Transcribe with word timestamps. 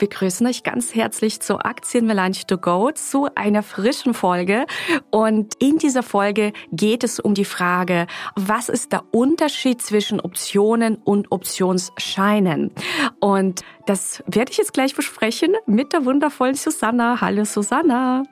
begrüßen 0.00 0.46
euch 0.46 0.64
ganz 0.64 0.94
herzlich 0.94 1.40
zu 1.40 1.60
Aktienmelange 1.60 2.46
to 2.48 2.58
go, 2.58 2.90
zu 2.90 3.28
einer 3.36 3.62
frischen 3.62 4.14
Folge. 4.14 4.66
Und 5.10 5.54
in 5.60 5.78
dieser 5.78 6.02
Folge 6.02 6.52
geht 6.72 7.04
es 7.04 7.20
um 7.20 7.34
die 7.34 7.44
Frage, 7.44 8.08
was 8.34 8.68
ist 8.68 8.92
der 8.92 9.04
Unterschied 9.12 9.80
zwischen 9.80 10.18
Optionen 10.18 10.96
und 10.96 11.30
Optionsscheinen? 11.30 12.72
Und 13.20 13.60
das 13.86 14.24
werde 14.26 14.50
ich 14.50 14.58
jetzt 14.58 14.72
gleich 14.72 14.96
besprechen 14.96 15.54
mit 15.66 15.92
der 15.92 16.04
wundervollen 16.04 16.54
Susanna. 16.54 17.20
Hallo 17.20 17.44
Susanna. 17.44 18.24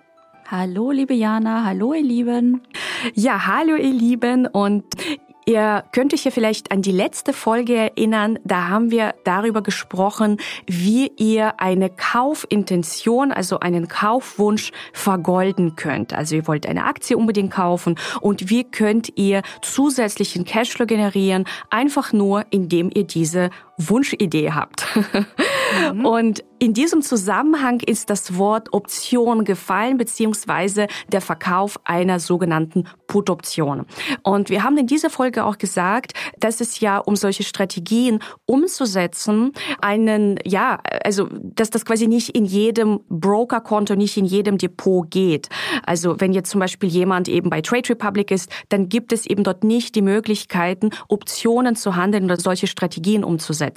Hallo, 0.51 0.91
liebe 0.91 1.13
Jana. 1.13 1.65
Hallo, 1.67 1.93
ihr 1.93 2.03
Lieben. 2.03 2.63
Ja, 3.15 3.47
hallo, 3.47 3.77
ihr 3.77 3.93
Lieben. 3.93 4.47
Und 4.47 4.85
Ihr 5.49 5.85
könnt 5.93 6.13
euch 6.13 6.25
ja 6.25 6.31
vielleicht 6.31 6.73
an 6.73 6.83
die 6.83 6.93
letzte 6.93 7.33
Folge 7.33 7.75
erinnern. 7.75 8.39
Da 8.45 8.69
haben 8.69 8.91
wir 8.91 9.15
darüber 9.25 9.63
gesprochen, 9.63 10.37
wie 10.67 11.11
ihr 11.17 11.59
eine 11.59 11.89
Kaufintention, 11.89 13.33
also 13.33 13.59
einen 13.59 13.89
Kaufwunsch 13.89 14.73
vergolden 14.93 15.75
könnt. 15.75 16.13
Also 16.13 16.37
ihr 16.37 16.47
wollt 16.47 16.67
eine 16.67 16.85
Aktie 16.85 17.17
unbedingt 17.17 17.51
kaufen 17.51 17.99
und 18.21 18.51
wie 18.51 18.65
könnt 18.65 19.17
ihr 19.17 19.41
zusätzlichen 19.63 20.45
Cashflow 20.45 20.85
generieren, 20.85 21.47
einfach 21.71 22.13
nur 22.13 22.45
indem 22.51 22.91
ihr 22.93 23.05
diese 23.05 23.49
Wunschidee 23.79 24.51
habt. 24.53 24.87
Mhm. 25.93 26.05
Und 26.05 26.45
in 26.59 26.75
diesem 26.75 27.03
Zusammenhang 27.03 27.81
ist 27.81 28.11
das 28.11 28.37
Wort 28.37 28.73
Option 28.73 29.45
gefallen, 29.45 29.97
beziehungsweise 29.97 30.89
der 31.13 31.21
Verkauf 31.21 31.79
einer 31.85 32.19
sogenannten 32.19 32.85
Put-Option. 33.07 33.87
Und 34.23 34.51
wir 34.51 34.65
haben 34.65 34.77
in 34.77 34.87
dieser 34.87 35.11
Folge 35.11 35.45
auch 35.45 35.59
gesagt, 35.59 36.15
dass 36.41 36.61
es 36.61 36.81
ja 36.81 36.99
um 36.99 37.17
solche 37.17 37.45
Strategien 37.45 38.21
umzusetzen, 38.47 39.53
einen, 39.81 40.39
ja, 40.45 40.81
also, 41.05 41.29
dass 41.31 41.71
das 41.71 41.85
quasi 41.85 42.09
nicht 42.09 42.31
in 42.31 42.45
jedem 42.45 43.01
Brokerkonto, 43.09 43.95
nicht 43.95 44.17
in 44.17 44.25
jedem 44.25 44.59
Depot 44.59 45.09
geht. 45.11 45.49
Also, 45.87 46.21
wenn 46.21 46.33
jetzt 46.33 46.51
zum 46.51 46.61
Beispiel 46.61 46.89
jemand 46.89 47.29
eben 47.29 47.51
bei 47.51 47.61
Trade 47.61 47.91
Republic 47.91 48.31
ist, 48.31 48.51
dann 48.69 48.89
gibt 48.89 49.13
es 49.13 49.27
eben 49.27 49.45
dort 49.45 49.63
nicht 49.63 49.95
die 49.95 50.03
Möglichkeiten, 50.03 50.91
Optionen 51.09 51.77
zu 51.77 51.95
handeln 51.95 52.25
oder 52.25 52.41
solche 52.41 52.67
Strategien 52.67 53.23
umzusetzen. 53.23 53.68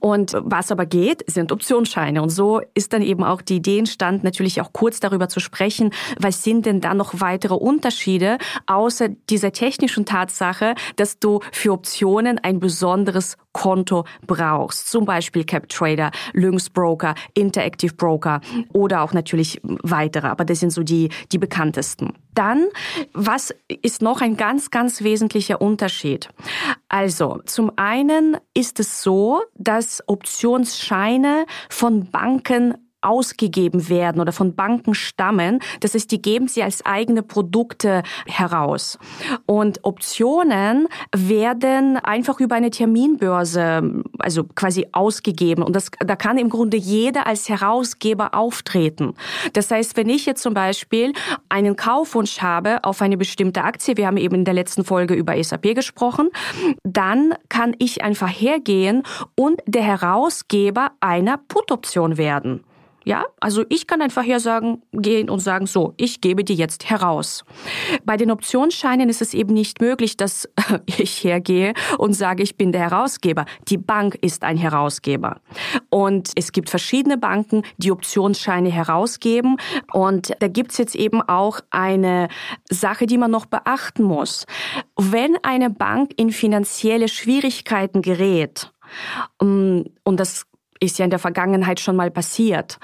Und 0.00 0.36
was 0.38 0.70
aber 0.70 0.86
geht, 0.86 1.24
sind 1.30 1.52
Optionsscheine. 1.52 2.22
Und 2.22 2.30
so 2.30 2.60
ist 2.74 2.92
dann 2.92 3.02
eben 3.02 3.24
auch 3.24 3.42
die 3.42 3.56
Idee 3.56 3.78
entstanden, 3.78 4.24
natürlich 4.24 4.60
auch 4.60 4.72
kurz 4.72 5.00
darüber 5.00 5.28
zu 5.28 5.40
sprechen, 5.40 5.90
was 6.18 6.42
sind 6.42 6.66
denn 6.66 6.80
da 6.80 6.94
noch 6.94 7.20
weitere 7.20 7.54
Unterschiede, 7.54 8.38
außer 8.66 9.08
dieser 9.30 9.52
technischen 9.52 10.04
Tatsache, 10.04 10.74
dass 10.96 11.18
du 11.18 11.40
für 11.52 11.72
Optionen 11.72 12.38
ein 12.38 12.60
besonderes 12.60 13.36
Konto 13.56 14.04
brauchst. 14.26 14.90
Zum 14.90 15.06
Beispiel 15.06 15.44
CapTrader, 15.44 16.10
Lynx 16.34 16.68
Broker, 16.68 17.14
Interactive 17.32 17.94
Broker 17.94 18.42
oder 18.74 19.00
auch 19.00 19.14
natürlich 19.14 19.60
weitere. 19.64 20.26
Aber 20.26 20.44
das 20.44 20.60
sind 20.60 20.70
so 20.70 20.82
die, 20.82 21.08
die 21.32 21.38
bekanntesten. 21.38 22.12
Dann, 22.34 22.66
was 23.14 23.54
ist 23.80 24.02
noch 24.02 24.20
ein 24.20 24.36
ganz, 24.36 24.70
ganz 24.70 25.02
wesentlicher 25.02 25.62
Unterschied? 25.62 26.28
Also, 26.90 27.40
zum 27.46 27.72
einen 27.76 28.36
ist 28.52 28.78
es 28.78 29.02
so, 29.02 29.40
dass 29.54 30.02
Optionsscheine 30.06 31.46
von 31.70 32.10
Banken 32.10 32.74
ausgegeben 33.06 33.88
werden 33.88 34.20
oder 34.20 34.32
von 34.32 34.54
Banken 34.54 34.94
stammen. 34.94 35.60
Das 35.80 35.94
heißt, 35.94 36.10
die 36.10 36.20
geben 36.20 36.48
sie 36.48 36.62
als 36.62 36.84
eigene 36.84 37.22
Produkte 37.22 38.02
heraus. 38.26 38.98
Und 39.46 39.84
Optionen 39.84 40.88
werden 41.14 41.96
einfach 41.98 42.40
über 42.40 42.56
eine 42.56 42.70
Terminbörse, 42.70 44.02
also 44.18 44.44
quasi 44.44 44.86
ausgegeben. 44.92 45.62
Und 45.62 45.76
das, 45.76 45.90
da 45.98 46.16
kann 46.16 46.38
im 46.38 46.50
Grunde 46.50 46.76
jeder 46.76 47.26
als 47.26 47.48
Herausgeber 47.48 48.34
auftreten. 48.34 49.14
Das 49.52 49.70
heißt, 49.70 49.96
wenn 49.96 50.08
ich 50.08 50.26
jetzt 50.26 50.42
zum 50.42 50.54
Beispiel 50.54 51.12
einen 51.48 51.76
Kaufwunsch 51.76 52.40
habe 52.42 52.82
auf 52.84 53.02
eine 53.02 53.16
bestimmte 53.16 53.62
Aktie, 53.62 53.96
wir 53.96 54.06
haben 54.06 54.16
eben 54.16 54.34
in 54.34 54.44
der 54.44 54.54
letzten 54.54 54.84
Folge 54.84 55.14
über 55.14 55.42
SAP 55.42 55.74
gesprochen, 55.74 56.30
dann 56.82 57.34
kann 57.48 57.74
ich 57.78 58.02
einfach 58.02 58.28
hergehen 58.28 59.02
und 59.34 59.60
der 59.66 59.82
Herausgeber 59.82 60.92
einer 61.00 61.38
Put-Option 61.38 62.16
werden. 62.16 62.64
Ja, 63.06 63.24
also 63.38 63.64
ich 63.68 63.86
kann 63.86 64.02
einfach 64.02 64.24
hier 64.24 64.40
sagen, 64.40 64.82
gehen 64.90 65.30
und 65.30 65.38
sagen, 65.38 65.66
so, 65.66 65.94
ich 65.96 66.20
gebe 66.20 66.42
die 66.42 66.56
jetzt 66.56 66.90
heraus. 66.90 67.44
Bei 68.04 68.16
den 68.16 68.32
Optionsscheinen 68.32 69.08
ist 69.08 69.22
es 69.22 69.32
eben 69.32 69.54
nicht 69.54 69.80
möglich, 69.80 70.16
dass 70.16 70.48
ich 70.98 71.22
hergehe 71.22 71.72
und 71.98 72.14
sage, 72.14 72.42
ich 72.42 72.56
bin 72.56 72.72
der 72.72 72.80
Herausgeber. 72.80 73.44
Die 73.68 73.78
Bank 73.78 74.16
ist 74.22 74.42
ein 74.42 74.56
Herausgeber. 74.56 75.36
Und 75.88 76.32
es 76.34 76.50
gibt 76.50 76.68
verschiedene 76.68 77.16
Banken, 77.16 77.62
die 77.76 77.92
Optionsscheine 77.92 78.70
herausgeben. 78.70 79.56
Und 79.92 80.32
da 80.40 80.48
gibt's 80.48 80.76
jetzt 80.76 80.96
eben 80.96 81.22
auch 81.22 81.60
eine 81.70 82.26
Sache, 82.68 83.06
die 83.06 83.18
man 83.18 83.30
noch 83.30 83.46
beachten 83.46 84.02
muss. 84.02 84.46
Wenn 84.96 85.36
eine 85.44 85.70
Bank 85.70 86.10
in 86.16 86.32
finanzielle 86.32 87.06
Schwierigkeiten 87.06 88.02
gerät, 88.02 88.72
mm, 89.40 89.82
und 90.02 90.18
das 90.18 90.46
ist 90.80 90.98
ja 90.98 91.04
in 91.04 91.10
der 91.10 91.18
Vergangenheit 91.18 91.80
schon 91.80 91.96
mal 91.96 92.10
passiert, 92.10 92.78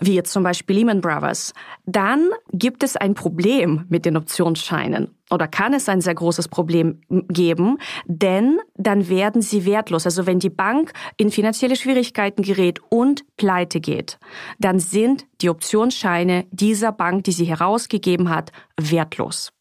wie 0.00 0.14
jetzt 0.14 0.32
zum 0.32 0.42
Beispiel 0.42 0.76
Lehman 0.76 1.00
Brothers, 1.00 1.52
dann 1.84 2.30
gibt 2.52 2.82
es 2.82 2.96
ein 2.96 3.14
Problem 3.14 3.84
mit 3.88 4.04
den 4.04 4.16
Optionsscheinen 4.16 5.14
oder 5.30 5.48
kann 5.48 5.74
es 5.74 5.88
ein 5.88 6.00
sehr 6.00 6.14
großes 6.14 6.48
Problem 6.48 7.00
geben, 7.28 7.78
denn 8.06 8.58
dann 8.74 9.08
werden 9.08 9.42
sie 9.42 9.64
wertlos. 9.64 10.06
Also 10.06 10.26
wenn 10.26 10.38
die 10.38 10.50
Bank 10.50 10.92
in 11.16 11.30
finanzielle 11.30 11.76
Schwierigkeiten 11.76 12.42
gerät 12.42 12.80
und 12.90 13.24
pleite 13.36 13.80
geht, 13.80 14.18
dann 14.58 14.78
sind 14.78 15.26
die 15.40 15.50
Optionsscheine 15.50 16.46
dieser 16.50 16.92
Bank, 16.92 17.24
die 17.24 17.32
sie 17.32 17.46
herausgegeben 17.46 18.30
hat, 18.30 18.52
wertlos. 18.76 19.52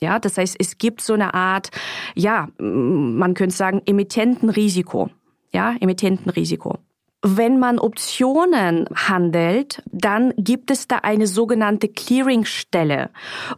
Ja, 0.00 0.18
das 0.18 0.36
heißt, 0.36 0.56
es 0.58 0.76
gibt 0.76 1.00
so 1.00 1.14
eine 1.14 1.32
Art, 1.32 1.70
ja, 2.14 2.48
man 2.58 3.32
könnte 3.34 3.54
sagen, 3.54 3.80
Emittentenrisiko. 3.86 5.08
Ja, 5.52 5.76
Emittentenrisiko. 5.80 6.78
Wenn 7.26 7.58
man 7.58 7.78
Optionen 7.78 8.84
handelt, 8.94 9.82
dann 9.90 10.34
gibt 10.36 10.70
es 10.70 10.88
da 10.88 10.98
eine 10.98 11.26
sogenannte 11.26 11.88
Clearingstelle 11.88 13.08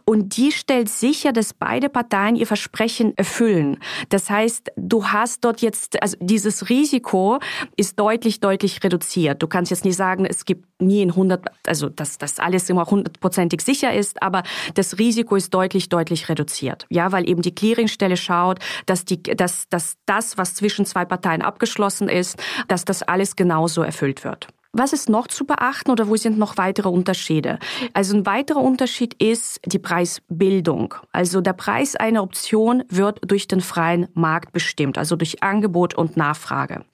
und 0.05 0.37
die 0.37 0.53
stellt 0.53 0.87
sicher, 0.87 1.33
dass 1.33 1.53
beide 1.53 1.89
Parteien 1.89 2.37
ihr 2.37 2.47
Versprechen 2.47 3.11
erfüllen. 3.17 3.79
Das 4.07 4.29
heißt, 4.29 4.71
du 4.77 5.07
hast 5.07 5.43
dort 5.43 5.59
jetzt, 5.59 6.01
also 6.01 6.15
dieses 6.21 6.69
Risiko 6.69 7.39
ist 7.75 7.99
deutlich, 7.99 8.39
deutlich 8.39 8.81
reduziert. 8.85 9.43
Du 9.43 9.47
kannst 9.47 9.69
jetzt 9.69 9.83
nicht 9.83 9.97
sagen, 9.97 10.23
es 10.23 10.45
gibt 10.45 10.65
nie 10.81 11.01
in 11.01 11.09
100, 11.09 11.43
also 11.65 11.89
dass 11.89 12.17
das 12.17 12.39
alles 12.39 12.69
immer 12.69 12.85
hundertprozentig 12.85 13.59
sicher 13.61 13.93
ist, 13.93 14.23
aber 14.23 14.43
das 14.75 14.97
Risiko 14.97 15.35
ist 15.35 15.53
deutlich, 15.53 15.89
deutlich 15.89 16.29
reduziert. 16.29 16.85
Ja, 16.89 17.11
weil 17.11 17.27
eben 17.27 17.41
die 17.41 17.53
Clearingstelle 17.53 18.15
schaut, 18.15 18.59
dass 18.85 19.03
die, 19.03 19.21
dass, 19.21 19.67
dass 19.67 19.97
das, 20.05 20.37
was 20.37 20.53
zwischen 20.53 20.85
zwei 20.85 21.03
Parteien 21.03 21.41
abgeschlossen 21.41 22.07
ist, 22.07 22.41
dass 22.69 22.85
das 22.85 23.03
alles 23.03 23.35
genau 23.35 23.56
genauso 23.57 23.81
erfüllt 23.81 24.23
wird. 24.23 24.47
Was 24.77 24.93
ist 24.93 25.09
noch 25.09 25.27
zu 25.27 25.43
beachten 25.43 25.89
oder 25.89 26.07
wo 26.07 26.15
sind 26.17 26.37
noch 26.37 26.55
weitere 26.57 26.87
Unterschiede? 26.87 27.57
Also 27.93 28.15
ein 28.15 28.27
weiterer 28.27 28.61
Unterschied 28.61 29.15
ist 29.15 29.59
die 29.65 29.79
Preisbildung. 29.79 30.93
Also 31.11 31.41
der 31.41 31.53
Preis 31.53 31.95
einer 31.95 32.21
Option 32.21 32.83
wird 32.87 33.19
durch 33.25 33.47
den 33.47 33.61
freien 33.61 34.07
Markt 34.13 34.51
bestimmt, 34.53 34.99
also 34.99 35.15
durch 35.15 35.41
Angebot 35.41 35.95
und 35.95 36.15
Nachfrage. 36.15 36.85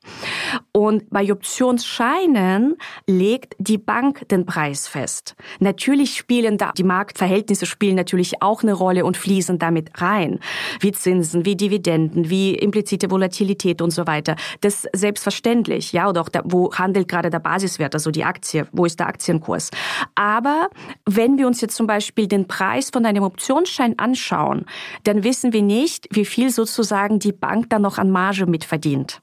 Und 0.72 1.10
bei 1.10 1.30
Optionsscheinen 1.30 2.78
legt 3.06 3.56
die 3.60 3.78
Bank 3.78 4.30
den 4.30 4.46
Preis 4.46 4.88
fest. 4.88 5.36
Natürlich 5.60 6.16
spielen 6.16 6.58
da 6.58 6.72
die 6.72 6.84
Marktverhältnisse 6.84 7.66
spielen 7.66 7.96
natürlich 7.96 8.42
auch 8.42 8.64
eine 8.64 8.74
Rolle 8.74 9.04
und 9.04 9.18
fließen 9.18 9.60
damit 9.60 9.90
rein, 10.00 10.40
wie 10.80 10.94
Zinsen, 10.94 11.46
wie 11.46 11.58
Dividenden, 11.58 12.30
wie 12.30 12.56
implizite 12.56 13.12
Volatilität 13.12 13.82
und 13.82 13.92
so 13.92 14.08
weiter. 14.08 14.38
Das 14.62 14.86
ist 14.86 14.90
selbstverständlich, 14.94 15.92
ja, 15.92 16.08
oder 16.08 16.22
auch 16.22 16.30
da, 16.30 16.44
wo 16.46 16.74
handelt 16.74 17.10
gerade 17.10 17.30
der 17.30 17.40
Basiswert, 17.74 17.94
also 17.94 18.12
die 18.12 18.24
Aktie, 18.24 18.68
wo 18.72 18.86
ist 18.86 19.00
der 19.00 19.08
Aktienkurs. 19.08 19.70
Aber 20.16 20.70
wenn 21.06 21.38
wir 21.38 21.48
uns 21.48 21.62
jetzt 21.62 21.76
zum 21.76 21.88
Beispiel 21.88 22.28
den 22.28 22.48
Preis 22.48 22.90
von 22.92 23.06
einem 23.06 23.24
Optionsschein 23.24 23.98
anschauen, 24.00 24.66
dann 25.04 25.24
wissen 25.24 25.54
wir 25.54 25.62
nicht, 25.62 26.08
wie 26.12 26.26
viel 26.26 26.50
sozusagen 26.50 27.20
die 27.20 27.32
Bank 27.32 27.70
da 27.70 27.80
noch 27.80 27.98
an 27.98 28.10
Marge 28.10 28.46
mitverdient. 28.46 29.22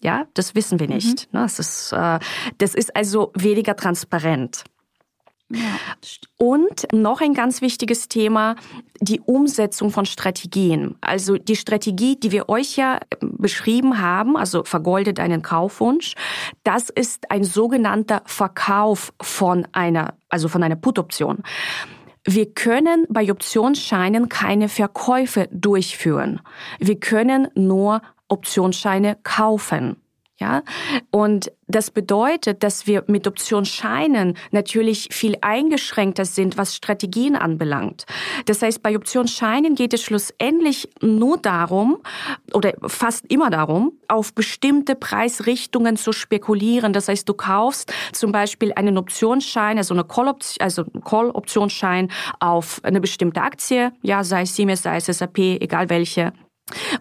Ja, 0.00 0.26
das 0.34 0.54
wissen 0.54 0.78
wir 0.78 0.88
nicht. 0.88 1.32
Mhm. 1.32 1.38
Das, 1.38 1.58
ist, 1.58 1.92
äh, 1.92 2.18
das 2.58 2.74
ist 2.74 2.94
also 2.94 3.32
weniger 3.34 3.74
transparent. 3.74 4.64
Ja. 5.50 5.78
Und 6.36 6.92
noch 6.92 7.22
ein 7.22 7.32
ganz 7.32 7.62
wichtiges 7.62 8.08
Thema, 8.08 8.56
die 9.00 9.20
Umsetzung 9.20 9.90
von 9.90 10.04
Strategien. 10.04 10.96
Also 11.00 11.38
die 11.38 11.56
Strategie, 11.56 12.16
die 12.16 12.32
wir 12.32 12.48
euch 12.50 12.76
ja 12.76 13.00
beschrieben 13.20 14.00
haben, 14.00 14.36
also 14.36 14.64
vergoldet 14.64 15.20
einen 15.20 15.40
Kaufwunsch, 15.40 16.14
das 16.64 16.90
ist 16.90 17.30
ein 17.30 17.44
sogenannter 17.44 18.22
Verkauf 18.26 19.14
von 19.22 19.66
einer, 19.72 20.14
also 20.28 20.48
von 20.48 20.62
einer 20.62 20.76
Put-Option. 20.76 21.38
Wir 22.24 22.52
können 22.52 23.06
bei 23.08 23.30
Optionsscheinen 23.30 24.28
keine 24.28 24.68
Verkäufe 24.68 25.48
durchführen. 25.50 26.40
Wir 26.78 27.00
können 27.00 27.48
nur 27.54 28.02
Optionsscheine 28.28 29.16
kaufen. 29.22 29.96
Ja, 30.40 30.62
und 31.10 31.50
das 31.66 31.90
bedeutet, 31.90 32.62
dass 32.62 32.86
wir 32.86 33.02
mit 33.08 33.26
Optionsscheinen 33.26 34.36
natürlich 34.52 35.08
viel 35.10 35.36
eingeschränkter 35.40 36.24
sind, 36.24 36.56
was 36.56 36.76
Strategien 36.76 37.34
anbelangt. 37.34 38.06
Das 38.46 38.62
heißt, 38.62 38.80
bei 38.80 38.94
Optionsscheinen 38.94 39.74
geht 39.74 39.94
es 39.94 40.02
schlussendlich 40.02 40.88
nur 41.02 41.38
darum, 41.38 41.98
oder 42.52 42.72
fast 42.86 43.26
immer 43.32 43.50
darum, 43.50 43.92
auf 44.06 44.32
bestimmte 44.32 44.94
Preisrichtungen 44.94 45.96
zu 45.96 46.12
spekulieren. 46.12 46.92
Das 46.92 47.08
heißt, 47.08 47.28
du 47.28 47.34
kaufst 47.34 47.92
zum 48.12 48.30
Beispiel 48.30 48.72
einen 48.74 48.96
Optionsschein, 48.96 49.76
also 49.76 49.92
eine 49.92 50.04
Call-Optionsschein 50.04 50.60
also 50.60 50.84
Call 51.04 52.38
auf 52.38 52.80
eine 52.84 53.00
bestimmte 53.00 53.42
Aktie, 53.42 53.92
ja, 54.02 54.22
sei 54.22 54.42
es 54.42 54.54
Siemens, 54.54 54.82
sei 54.82 54.98
es 54.98 55.06
SAP, 55.06 55.38
egal 55.38 55.90
welche, 55.90 56.32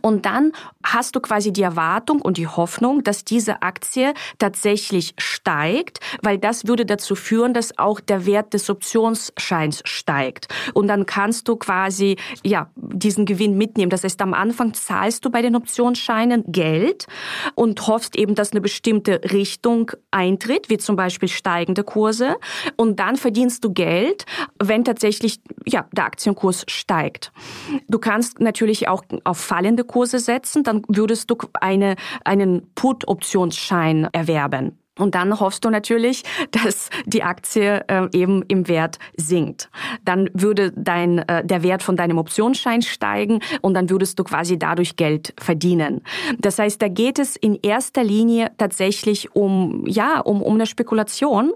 und 0.02 0.26
dann 0.26 0.52
hast 0.84 1.16
du 1.16 1.20
quasi 1.20 1.52
die 1.52 1.62
Erwartung 1.62 2.22
und 2.22 2.38
die 2.38 2.48
Hoffnung, 2.48 3.04
dass 3.04 3.26
diese 3.26 3.62
Aktie 3.62 4.14
tatsächlich 4.40 5.14
steigt, 5.18 6.00
weil 6.22 6.38
das 6.38 6.68
würde 6.68 6.86
dazu 6.86 7.16
führen, 7.16 7.54
dass 7.54 7.78
auch 7.78 8.00
der 8.00 8.26
Wert 8.26 8.54
des 8.54 8.70
Optionsscheins 8.70 9.82
steigt. 9.86 10.48
Und 10.74 10.88
dann 10.88 11.06
kannst 11.06 11.48
du 11.48 11.56
quasi, 11.56 12.18
ja, 12.44 12.70
diesen 12.76 13.26
Gewinn 13.26 13.58
mitnehmen. 13.58 13.90
Das 13.90 14.04
heißt, 14.04 14.22
am 14.22 14.34
Anfang 14.34 14.74
zahlst 14.74 15.26
du 15.26 15.30
bei 15.30 15.42
den 15.42 15.56
Optionsscheinen 15.56 16.44
Geld 16.48 17.08
und 17.56 17.88
hoffst 17.88 18.16
eben, 18.16 18.36
dass 18.36 18.52
eine 18.52 18.62
bestimmte 18.62 19.22
Richtung 19.32 19.92
eintritt, 20.12 20.70
wie 20.70 20.78
zum 20.78 20.96
Beispiel 20.96 21.30
steigende 21.30 21.84
Kurse. 21.84 22.38
Und 22.76 23.00
dann 23.00 23.18
verdienst 23.18 23.64
du 23.64 23.74
Geld, 23.74 24.26
wenn 24.62 24.84
tatsächlich, 24.84 25.40
ja, 25.66 25.88
der 25.92 26.06
Aktienkurs 26.06 26.66
steigt. 26.68 27.32
Du 27.88 28.00
kannst 28.00 28.40
natürlich 28.40 28.88
auch 28.88 29.04
auf 29.24 29.40
fallende 29.58 29.84
Kurse 29.84 30.20
setzen, 30.20 30.64
dann 30.64 30.84
würdest 30.88 31.32
du 31.32 31.36
eine, 31.54 31.96
einen 32.24 32.70
Put-Optionsschein 32.76 34.08
erwerben. 34.12 34.78
Und 35.00 35.16
dann 35.16 35.40
hoffst 35.40 35.66
du 35.66 35.70
natürlich, 35.70 36.24
dass 36.52 36.90
die 37.06 37.24
Aktie 37.24 37.84
äh, 37.88 38.08
eben 38.14 38.44
im 38.48 38.68
Wert 38.68 39.00
sinkt. 39.16 39.70
Dann 40.06 40.30
würde 40.34 40.72
dein, 40.76 41.20
äh, 41.20 41.44
der 41.44 41.64
Wert 41.64 41.82
von 41.82 41.96
deinem 41.96 42.18
Optionsschein 42.18 42.82
steigen 42.84 43.40
und 43.62 43.74
dann 43.74 43.90
würdest 43.90 44.20
du 44.20 44.24
quasi 44.24 44.60
dadurch 44.60 44.96
Geld 44.96 45.34
verdienen. 45.40 46.02
Das 46.40 46.60
heißt, 46.60 46.82
da 46.82 46.88
geht 46.88 47.18
es 47.18 47.36
in 47.36 47.56
erster 47.56 48.04
Linie 48.04 48.52
tatsächlich 48.58 49.36
um, 49.36 49.86
ja, 49.88 50.20
um, 50.20 50.42
um 50.42 50.54
eine 50.56 50.66
Spekulation, 50.66 51.54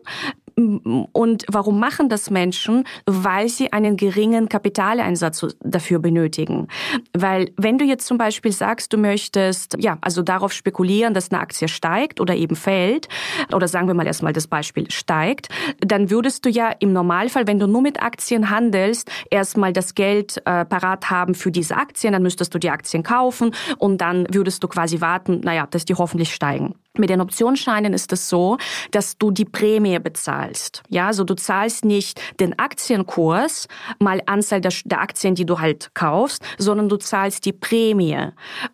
und 1.11 1.45
warum 1.49 1.79
machen 1.79 2.09
das 2.09 2.29
Menschen? 2.29 2.85
Weil 3.05 3.49
sie 3.49 3.73
einen 3.73 3.97
geringen 3.97 4.49
Kapitaleinsatz 4.49 5.45
dafür 5.63 5.99
benötigen. 5.99 6.67
Weil 7.13 7.51
wenn 7.57 7.77
du 7.77 7.85
jetzt 7.85 8.05
zum 8.05 8.17
Beispiel 8.17 8.51
sagst, 8.51 8.93
du 8.93 8.97
möchtest, 8.97 9.77
ja, 9.79 9.97
also 10.01 10.21
darauf 10.21 10.53
spekulieren, 10.53 11.13
dass 11.13 11.31
eine 11.31 11.41
Aktie 11.41 11.67
steigt 11.67 12.19
oder 12.19 12.35
eben 12.35 12.55
fällt, 12.55 13.07
oder 13.53 13.67
sagen 13.67 13.87
wir 13.87 13.93
mal 13.93 14.07
erstmal 14.07 14.33
das 14.33 14.47
Beispiel 14.47 14.89
steigt, 14.91 15.49
dann 15.79 16.09
würdest 16.09 16.45
du 16.45 16.49
ja 16.49 16.71
im 16.79 16.93
Normalfall, 16.93 17.47
wenn 17.47 17.59
du 17.59 17.67
nur 17.67 17.81
mit 17.81 18.01
Aktien 18.01 18.49
handelst, 18.49 19.09
erstmal 19.29 19.73
das 19.73 19.95
Geld 19.95 20.37
äh, 20.45 20.65
parat 20.65 21.09
haben 21.09 21.35
für 21.35 21.51
diese 21.51 21.77
Aktien, 21.77 22.13
dann 22.13 22.23
müsstest 22.23 22.53
du 22.53 22.59
die 22.59 22.69
Aktien 22.69 23.03
kaufen 23.03 23.53
und 23.77 23.99
dann 23.99 24.27
würdest 24.31 24.63
du 24.63 24.67
quasi 24.67 25.01
warten, 25.01 25.41
naja, 25.43 25.67
dass 25.69 25.85
die 25.85 25.95
hoffentlich 25.95 26.33
steigen. 26.33 26.75
Mit 26.97 27.09
den 27.09 27.21
Optionsscheinen 27.21 27.93
ist 27.93 28.11
es 28.11 28.27
so, 28.27 28.57
dass 28.91 29.17
du 29.17 29.31
die 29.31 29.45
Prämie 29.45 29.97
bezahlst. 29.99 30.83
Ja, 30.89 31.07
also 31.07 31.23
du 31.23 31.35
zahlst 31.35 31.85
nicht 31.85 32.19
den 32.41 32.59
Aktienkurs 32.59 33.69
mal 33.99 34.21
Anzahl 34.25 34.59
der, 34.59 34.73
der, 34.83 34.99
Aktien, 34.99 35.33
die 35.33 35.45
du 35.45 35.59
halt 35.59 35.91
kaufst, 35.93 36.43
sondern 36.57 36.89
du 36.89 36.97
zahlst 36.97 37.45
die 37.45 37.53
Prämie. 37.53 38.17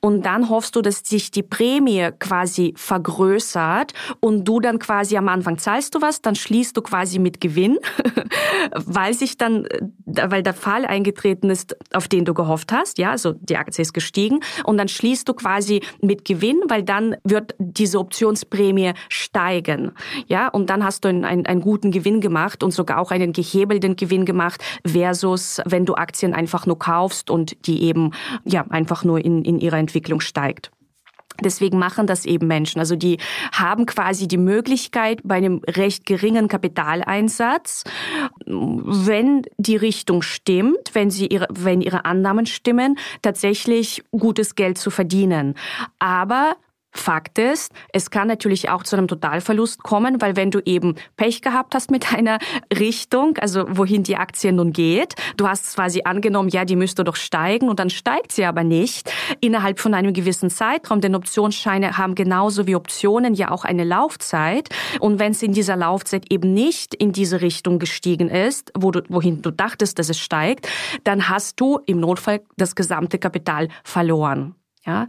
Und 0.01 0.25
dann 0.25 0.49
hoffst 0.49 0.75
du, 0.75 0.81
dass 0.81 1.01
sich 1.05 1.29
die 1.29 1.43
Prämie 1.43 2.09
quasi 2.17 2.73
vergrößert 2.75 3.93
und 4.19 4.45
du 4.45 4.61
dann 4.61 4.79
quasi 4.79 5.15
am 5.15 5.27
Anfang 5.27 5.59
zahlst 5.59 5.93
du 5.93 6.01
was, 6.01 6.19
dann 6.19 6.33
schließt 6.33 6.75
du 6.75 6.81
quasi 6.81 7.19
mit 7.19 7.39
Gewinn, 7.39 7.77
weil 8.73 9.13
sich 9.13 9.37
dann, 9.37 9.65
äh, 9.65 9.81
weil 10.27 10.41
der 10.41 10.55
Fall 10.55 10.85
eingetreten 10.85 11.51
ist, 11.51 11.77
auf 11.93 12.07
den 12.07 12.25
du 12.25 12.33
gehofft 12.33 12.71
hast. 12.71 12.97
Ja, 12.97 13.11
also 13.11 13.33
die 13.33 13.57
Aktie 13.57 13.83
ist 13.83 13.93
gestiegen 13.93 14.39
und 14.63 14.79
dann 14.79 14.87
schließt 14.87 15.29
du 15.29 15.35
quasi 15.35 15.81
mit 16.01 16.25
Gewinn, 16.25 16.61
weil 16.67 16.81
dann 16.81 17.15
wird 17.23 17.53
diese 17.59 17.99
Optionsprämie 18.17 18.93
steigen. 19.09 19.91
Ja, 20.27 20.47
und 20.47 20.69
dann 20.69 20.83
hast 20.83 21.03
du 21.03 21.09
einen, 21.09 21.23
einen, 21.23 21.45
einen 21.45 21.61
guten 21.61 21.91
Gewinn 21.91 22.19
gemacht 22.19 22.63
und 22.63 22.71
sogar 22.71 22.99
auch 22.99 23.11
einen 23.11 23.31
gehebelten 23.31 23.95
Gewinn 23.95 24.25
gemacht 24.25 24.63
versus 24.85 25.61
wenn 25.65 25.85
du 25.85 25.95
Aktien 25.95 26.33
einfach 26.33 26.65
nur 26.65 26.79
kaufst 26.79 27.29
und 27.29 27.67
die 27.67 27.83
eben 27.83 28.11
ja 28.43 28.65
einfach 28.69 29.03
nur 29.03 29.23
in, 29.23 29.45
in 29.45 29.59
ihrer 29.59 29.77
Entwicklung 29.77 30.19
steigt. 30.19 30.71
Deswegen 31.43 31.77
machen 31.77 32.07
das 32.07 32.25
eben 32.25 32.47
Menschen. 32.47 32.79
Also 32.79 32.95
die 32.95 33.19
haben 33.51 33.85
quasi 33.85 34.27
die 34.27 34.39
Möglichkeit 34.39 35.21
bei 35.23 35.35
einem 35.35 35.61
recht 35.67 36.07
geringen 36.07 36.47
Kapitaleinsatz, 36.47 37.83
wenn 38.47 39.43
die 39.59 39.75
Richtung 39.75 40.23
stimmt, 40.23 40.89
wenn 40.93 41.11
sie 41.11 41.27
ihre, 41.27 41.47
wenn 41.51 41.81
ihre 41.81 42.05
Annahmen 42.05 42.47
stimmen, 42.47 42.97
tatsächlich 43.21 44.03
gutes 44.09 44.55
Geld 44.55 44.79
zu 44.79 44.89
verdienen. 44.89 45.53
Aber 45.99 46.55
Fakt 46.97 47.38
ist, 47.39 47.71
es 47.94 48.09
kann 48.09 48.27
natürlich 48.27 48.69
auch 48.69 48.83
zu 48.83 48.95
einem 48.95 49.07
Totalverlust 49.07 49.83
kommen, 49.83 50.21
weil 50.21 50.35
wenn 50.35 50.51
du 50.51 50.59
eben 50.65 50.95
Pech 51.15 51.41
gehabt 51.41 51.75
hast 51.75 51.91
mit 51.91 52.13
einer 52.17 52.39
Richtung, 52.77 53.38
also 53.38 53.65
wohin 53.69 54.03
die 54.03 54.17
Aktie 54.17 54.51
nun 54.51 54.73
geht, 54.73 55.15
du 55.38 55.47
hast 55.47 55.75
quasi 55.75 56.01
angenommen, 56.03 56.49
ja, 56.49 56.65
die 56.65 56.75
müsste 56.75 57.03
doch 57.03 57.15
steigen 57.15 57.69
und 57.69 57.79
dann 57.79 57.89
steigt 57.89 58.31
sie 58.31 58.45
aber 58.45 58.63
nicht 58.63 59.11
innerhalb 59.41 59.79
von 59.79 59.94
einem 59.94 60.13
gewissen 60.13 60.49
Zeitraum, 60.49 61.01
denn 61.01 61.15
Optionsscheine 61.15 61.97
haben 61.97 62.15
genauso 62.15 62.67
wie 62.67 62.75
Optionen 62.75 63.33
ja 63.33 63.51
auch 63.51 63.63
eine 63.63 63.83
Laufzeit 63.83 64.69
und 65.00 65.19
wenn 65.19 65.31
es 65.31 65.43
in 65.43 65.53
dieser 65.53 65.75
Laufzeit 65.75 66.31
eben 66.31 66.53
nicht 66.53 66.93
in 66.93 67.12
diese 67.12 67.41
Richtung 67.41 67.79
gestiegen 67.79 68.29
ist, 68.29 68.72
wo 68.77 68.91
du, 68.91 69.01
wohin 69.10 69.41
du 69.41 69.51
dachtest, 69.51 70.00
dass 70.00 70.10
es 70.10 70.19
steigt, 70.19 70.67
dann 71.03 71.29
hast 71.29 71.60
du 71.60 71.79
im 71.86 72.00
Notfall 72.00 72.41
das 72.57 72.75
gesamte 72.75 73.19
Kapital 73.19 73.69
verloren. 73.83 74.55
Ja, 74.86 75.07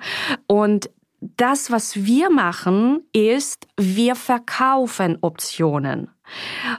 und 0.48 0.90
das, 1.20 1.70
was 1.70 2.04
wir 2.04 2.30
machen, 2.30 3.00
ist, 3.12 3.66
wir 3.76 4.14
verkaufen 4.14 5.18
Optionen. 5.20 6.10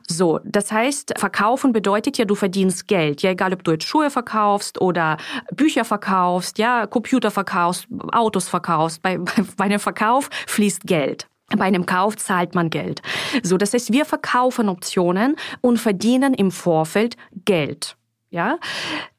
So, 0.08 0.40
das 0.44 0.72
heißt, 0.72 1.14
verkaufen 1.18 1.74
bedeutet 1.74 2.18
ja, 2.18 2.26
du 2.26 2.36
verdienst 2.36 2.88
Geld. 2.88 3.22
Ja, 3.22 3.32
egal 3.32 3.54
ob 3.54 3.64
du 3.64 3.72
jetzt 3.72 3.86
Schuhe 3.86 4.10
verkaufst 4.10 4.80
oder 4.80 5.18
Bücher 5.54 5.86
verkaufst, 5.86 6.58
ja, 6.58 6.88
Computer 6.88 7.32
verkaufst, 7.32 7.88
Autos 8.12 8.48
verkaufst. 8.48 9.02
Bei, 9.02 9.18
bei 9.58 9.66
einem 9.66 9.80
Verkauf 9.80 10.30
fließt 10.48 10.84
Geld. 10.84 11.28
Bei 11.58 11.66
einem 11.66 11.86
Kauf 11.86 12.16
zahlt 12.16 12.54
man 12.54 12.70
Geld. 12.70 13.02
So, 13.42 13.58
das 13.58 13.74
heißt, 13.74 13.92
wir 13.92 14.06
verkaufen 14.06 14.70
Optionen 14.70 15.36
und 15.62 15.80
verdienen 15.80 16.36
im 16.36 16.52
Vorfeld 16.52 17.18
Geld. 17.44 17.98
Ja, 18.30 18.60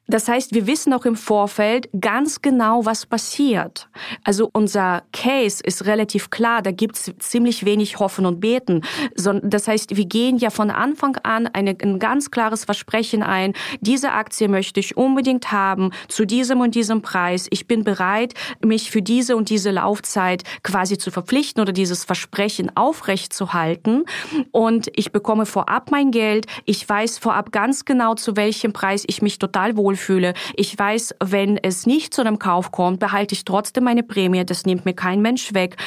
das 0.07 0.27
heißt, 0.27 0.53
wir 0.53 0.67
wissen 0.67 0.93
auch 0.93 1.05
im 1.05 1.15
Vorfeld 1.15 1.89
ganz 1.99 2.41
genau, 2.41 2.85
was 2.85 3.05
passiert. 3.05 3.87
Also 4.23 4.49
unser 4.51 5.03
Case 5.13 5.63
ist 5.63 5.85
relativ 5.85 6.29
klar, 6.29 6.61
da 6.61 6.71
gibt's 6.71 7.11
ziemlich 7.19 7.65
wenig 7.65 7.99
Hoffen 7.99 8.25
und 8.25 8.41
Beten. 8.41 8.81
Das 9.15 9.67
heißt, 9.67 9.95
wir 9.95 10.05
gehen 10.05 10.37
ja 10.37 10.49
von 10.49 10.69
Anfang 10.69 11.15
an 11.23 11.47
eine, 11.47 11.77
ein 11.81 11.99
ganz 11.99 12.29
klares 12.29 12.65
Versprechen 12.65 13.23
ein, 13.23 13.53
diese 13.79 14.11
Aktie 14.11 14.49
möchte 14.49 14.79
ich 14.79 14.97
unbedingt 14.97 15.51
haben, 15.51 15.91
zu 16.07 16.25
diesem 16.25 16.59
und 16.59 16.75
diesem 16.75 17.01
Preis. 17.01 17.47
Ich 17.49 17.67
bin 17.67 17.83
bereit, 17.83 18.33
mich 18.63 18.91
für 18.91 19.01
diese 19.01 19.37
und 19.37 19.49
diese 19.49 19.71
Laufzeit 19.71 20.43
quasi 20.63 20.97
zu 20.97 21.11
verpflichten 21.11 21.61
oder 21.61 21.71
dieses 21.71 22.03
Versprechen 22.03 22.75
aufrechtzuhalten. 22.75 24.03
Und 24.51 24.89
ich 24.95 25.11
bekomme 25.11 25.45
vorab 25.45 25.89
mein 25.91 26.11
Geld. 26.11 26.47
Ich 26.65 26.87
weiß 26.87 27.17
vorab 27.17 27.51
ganz 27.51 27.85
genau, 27.85 28.15
zu 28.15 28.35
welchem 28.35 28.73
Preis 28.73 29.03
ich 29.07 29.21
mich 29.21 29.39
total 29.39 29.77
wohlfühle 29.91 30.21
fühle. 30.21 30.33
Ich 30.55 30.77
weiß, 30.77 31.15
wenn 31.23 31.57
es 31.57 31.85
nicht 31.85 32.13
zu 32.13 32.21
einem 32.21 32.39
Kauf 32.39 32.71
kommt, 32.71 32.99
behalte 32.99 33.33
ich 33.33 33.45
trotzdem 33.45 33.85
meine 33.85 34.03
Prämie. 34.03 34.45
Das 34.45 34.65
nimmt 34.65 34.85
mir 34.85 34.93
kein 34.93 35.21
Mensch 35.21 35.53
weg. 35.53 35.77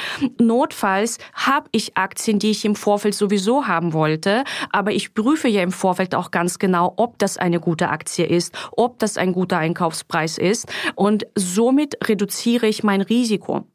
Notfalls 0.41 1.19
habe 1.35 1.69
ich 1.73 1.97
Aktien, 1.97 2.39
die 2.39 2.51
ich 2.51 2.65
im 2.65 2.75
Vorfeld 2.75 3.15
sowieso 3.15 3.67
haben 3.67 3.93
wollte. 3.93 4.45
Aber 4.71 4.93
ich 4.93 5.15
prüfe 5.15 5.49
ja 5.49 5.63
im 5.63 5.73
Vorfeld 5.73 6.15
auch 6.15 6.31
ganz 6.31 6.59
genau, 6.59 6.95
ob 6.97 7.19
das 7.19 7.37
eine 7.37 7.61
gute 7.61 7.91
Aktie 7.91 8.25
ist, 8.25 8.55
ob 8.73 8.99
das 8.99 9.19
ein 9.19 9.33
guter 9.33 9.59
Einkaufspreis 9.59 10.39
ist. 10.39 10.67
Und 10.95 11.27
somit 11.35 12.09
reduziere 12.09 12.67
ich 12.67 12.83
mein 12.83 13.01
Risiko. 13.01 13.67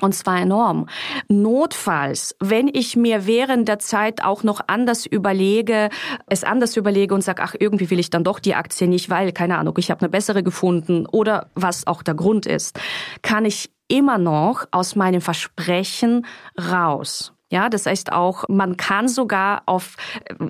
Und 0.00 0.14
zwar 0.14 0.40
enorm. 0.40 0.86
Notfalls, 1.28 2.36
wenn 2.40 2.68
ich 2.68 2.96
mir 2.96 3.26
während 3.26 3.68
der 3.68 3.78
Zeit 3.78 4.22
auch 4.22 4.42
noch 4.42 4.60
anders 4.66 5.06
überlege, 5.06 5.90
es 6.26 6.44
anders 6.44 6.76
überlege 6.76 7.14
und 7.14 7.22
sage, 7.22 7.42
ach, 7.42 7.54
irgendwie 7.58 7.90
will 7.90 7.98
ich 7.98 8.10
dann 8.10 8.24
doch 8.24 8.38
die 8.38 8.54
Aktie 8.54 8.88
nicht, 8.88 9.10
weil, 9.10 9.32
keine 9.32 9.58
Ahnung, 9.58 9.74
ich 9.78 9.90
habe 9.90 10.00
eine 10.02 10.08
bessere 10.08 10.42
gefunden 10.42 11.06
oder 11.06 11.48
was 11.54 11.86
auch 11.86 12.02
der 12.02 12.14
Grund 12.14 12.46
ist, 12.46 12.78
kann 13.22 13.44
ich 13.44 13.70
immer 13.88 14.18
noch 14.18 14.66
aus 14.70 14.96
meinem 14.96 15.20
Versprechen 15.20 16.26
raus. 16.58 17.32
Ja, 17.50 17.70
das 17.70 17.86
heißt 17.86 18.12
auch, 18.12 18.44
man 18.48 18.76
kann 18.76 19.08
sogar 19.08 19.62
auf, 19.64 19.96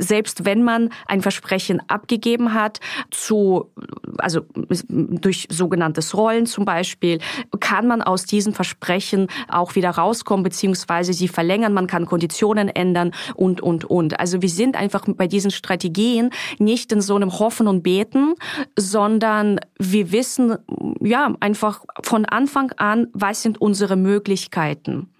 selbst 0.00 0.44
wenn 0.44 0.64
man 0.64 0.90
ein 1.06 1.22
Versprechen 1.22 1.80
abgegeben 1.86 2.54
hat, 2.54 2.80
zu, 3.12 3.70
also 4.18 4.40
durch 4.88 5.46
sogenanntes 5.48 6.16
Rollen 6.16 6.46
zum 6.46 6.64
Beispiel, 6.64 7.20
kann 7.60 7.86
man 7.86 8.02
aus 8.02 8.24
diesen 8.24 8.52
Versprechen 8.52 9.28
auch 9.46 9.76
wieder 9.76 9.90
rauskommen, 9.90 10.42
beziehungsweise 10.42 11.12
sie 11.12 11.28
verlängern, 11.28 11.72
man 11.72 11.86
kann 11.86 12.04
Konditionen 12.04 12.68
ändern 12.68 13.12
und, 13.36 13.60
und, 13.60 13.84
und. 13.84 14.18
Also 14.18 14.42
wir 14.42 14.50
sind 14.50 14.74
einfach 14.74 15.04
bei 15.06 15.28
diesen 15.28 15.52
Strategien 15.52 16.30
nicht 16.58 16.90
in 16.90 17.00
so 17.00 17.14
einem 17.14 17.38
Hoffen 17.38 17.68
und 17.68 17.84
Beten, 17.84 18.34
sondern 18.76 19.60
wir 19.78 20.10
wissen, 20.10 20.56
ja, 21.00 21.32
einfach 21.38 21.84
von 22.02 22.24
Anfang 22.24 22.72
an, 22.72 23.06
was 23.12 23.42
sind 23.42 23.60
unsere 23.60 23.94
Möglichkeiten 23.94 25.10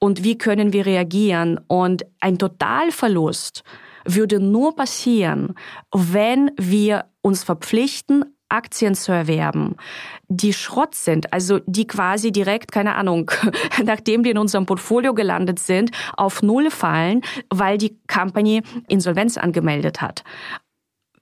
und 0.00 0.22
wie 0.22 0.36
können 0.36 0.74
wir 0.74 0.84
reagieren. 0.84 1.13
Und 1.68 2.04
ein 2.20 2.38
Totalverlust 2.38 3.62
würde 4.04 4.40
nur 4.40 4.76
passieren, 4.76 5.54
wenn 5.92 6.50
wir 6.58 7.06
uns 7.22 7.44
verpflichten, 7.44 8.24
Aktien 8.50 8.94
zu 8.94 9.10
erwerben, 9.10 9.76
die 10.28 10.52
Schrott 10.52 10.94
sind, 10.94 11.32
also 11.32 11.60
die 11.66 11.86
quasi 11.86 12.30
direkt, 12.30 12.70
keine 12.70 12.94
Ahnung, 12.94 13.30
nachdem 13.84 14.22
die 14.22 14.30
in 14.30 14.38
unserem 14.38 14.66
Portfolio 14.66 15.14
gelandet 15.14 15.58
sind, 15.58 15.90
auf 16.16 16.42
Null 16.42 16.70
fallen, 16.70 17.22
weil 17.50 17.78
die 17.78 17.98
Company 18.06 18.62
Insolvenz 18.88 19.38
angemeldet 19.38 20.00
hat. 20.00 20.22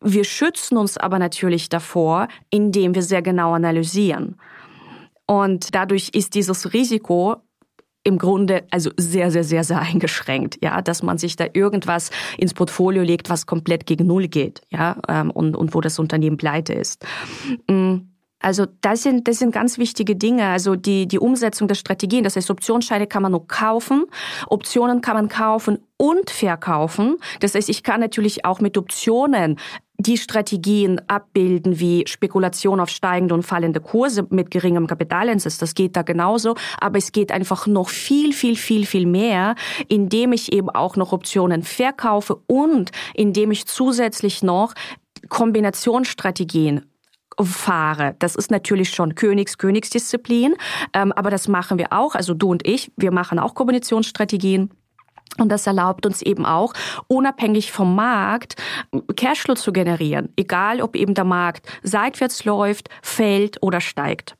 Wir 0.00 0.24
schützen 0.24 0.76
uns 0.76 0.98
aber 0.98 1.18
natürlich 1.18 1.68
davor, 1.68 2.28
indem 2.50 2.94
wir 2.94 3.02
sehr 3.02 3.22
genau 3.22 3.52
analysieren. 3.52 4.36
Und 5.26 5.74
dadurch 5.74 6.10
ist 6.12 6.34
dieses 6.34 6.72
Risiko 6.72 7.36
im 8.04 8.18
Grunde 8.18 8.64
also 8.70 8.90
sehr, 8.96 9.30
sehr, 9.30 9.44
sehr, 9.44 9.64
sehr 9.64 9.80
eingeschränkt, 9.80 10.58
ja, 10.62 10.82
dass 10.82 11.02
man 11.02 11.18
sich 11.18 11.36
da 11.36 11.46
irgendwas 11.52 12.10
ins 12.36 12.54
Portfolio 12.54 13.02
legt, 13.02 13.30
was 13.30 13.46
komplett 13.46 13.86
gegen 13.86 14.06
Null 14.06 14.28
geht, 14.28 14.60
ja, 14.70 14.96
ähm, 15.08 15.30
und, 15.30 15.56
und 15.56 15.74
wo 15.74 15.80
das 15.80 15.98
Unternehmen 15.98 16.36
pleite 16.36 16.72
ist. 16.72 17.04
Mm, 17.68 17.98
also 18.42 18.66
das 18.80 19.04
sind, 19.04 19.28
das 19.28 19.38
sind 19.38 19.52
ganz 19.52 19.78
wichtige 19.78 20.16
Dinge. 20.16 20.48
Also 20.48 20.74
die, 20.74 21.06
die 21.06 21.18
Umsetzung 21.18 21.68
der 21.68 21.76
Strategien. 21.76 22.24
Das 22.24 22.34
heißt, 22.36 22.50
Optionsscheine 22.50 23.06
kann 23.06 23.22
man 23.22 23.32
nur 23.32 23.46
kaufen. 23.46 24.06
Optionen 24.48 25.00
kann 25.00 25.14
man 25.14 25.28
kaufen 25.28 25.78
und 25.96 26.28
verkaufen. 26.28 27.18
Das 27.38 27.54
heißt, 27.54 27.68
ich 27.68 27.84
kann 27.84 28.00
natürlich 28.00 28.44
auch 28.44 28.60
mit 28.60 28.76
Optionen 28.76 29.58
die 30.02 30.18
Strategien 30.18 31.00
abbilden 31.06 31.78
wie 31.78 32.04
Spekulation 32.06 32.80
auf 32.80 32.88
steigende 32.88 33.34
und 33.34 33.42
fallende 33.42 33.80
Kurse 33.80 34.26
mit 34.30 34.50
geringem 34.50 34.86
Kapitalinsatz. 34.86 35.58
Das 35.58 35.74
geht 35.74 35.96
da 35.96 36.02
genauso. 36.02 36.54
Aber 36.80 36.98
es 36.98 37.12
geht 37.12 37.32
einfach 37.32 37.66
noch 37.66 37.88
viel, 37.88 38.32
viel, 38.32 38.56
viel, 38.56 38.86
viel 38.86 39.06
mehr, 39.06 39.54
indem 39.88 40.32
ich 40.32 40.52
eben 40.52 40.70
auch 40.70 40.96
noch 40.96 41.12
Optionen 41.12 41.62
verkaufe 41.62 42.40
und 42.46 42.90
indem 43.14 43.50
ich 43.50 43.66
zusätzlich 43.66 44.42
noch 44.42 44.74
Kombinationsstrategien 45.28 46.86
fahre. 47.40 48.14
Das 48.18 48.36
ist 48.36 48.50
natürlich 48.50 48.90
schon 48.90 49.14
Königs, 49.14 49.56
Königsdisziplin, 49.56 50.54
ähm, 50.92 51.12
aber 51.12 51.30
das 51.30 51.48
machen 51.48 51.78
wir 51.78 51.92
auch. 51.92 52.14
Also 52.14 52.34
du 52.34 52.50
und 52.50 52.66
ich, 52.66 52.92
wir 52.96 53.12
machen 53.12 53.38
auch 53.38 53.54
Kombinationsstrategien. 53.54 54.70
Und 55.38 55.48
das 55.50 55.66
erlaubt 55.66 56.04
uns 56.04 56.20
eben 56.22 56.44
auch, 56.44 56.74
unabhängig 57.08 57.72
vom 57.72 57.94
Markt 57.94 58.56
Cashflow 59.16 59.54
zu 59.54 59.72
generieren, 59.72 60.28
egal 60.36 60.82
ob 60.82 60.94
eben 60.94 61.14
der 61.14 61.24
Markt 61.24 61.66
seitwärts 61.82 62.44
läuft, 62.44 62.88
fällt 63.02 63.62
oder 63.62 63.80
steigt. 63.80 64.36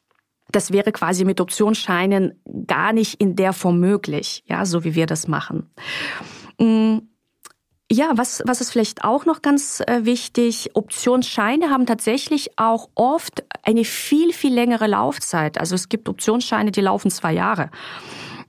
Das 0.50 0.70
wäre 0.70 0.92
quasi 0.92 1.24
mit 1.24 1.40
Optionsscheinen 1.40 2.38
gar 2.66 2.92
nicht 2.92 3.20
in 3.20 3.36
der 3.36 3.54
Form 3.54 3.80
möglich, 3.80 4.44
ja, 4.46 4.66
so 4.66 4.84
wie 4.84 4.94
wir 4.94 5.06
das 5.06 5.26
machen. 5.26 5.70
Mm, 6.58 6.98
ja, 7.90 8.12
was, 8.16 8.42
was 8.46 8.60
ist 8.60 8.70
vielleicht 8.70 9.04
auch 9.04 9.26
noch 9.26 9.42
ganz 9.42 9.80
äh, 9.86 10.04
wichtig? 10.04 10.70
Optionsscheine 10.74 11.68
haben 11.70 11.84
tatsächlich 11.86 12.58
auch 12.58 12.88
oft 12.94 13.44
eine 13.64 13.84
viel, 13.84 14.32
viel 14.32 14.54
längere 14.54 14.86
Laufzeit. 14.86 15.58
Also 15.58 15.74
es 15.74 15.90
gibt 15.90 16.08
Optionsscheine, 16.08 16.70
die 16.70 16.80
laufen 16.80 17.10
zwei 17.10 17.32
Jahre. 17.34 17.70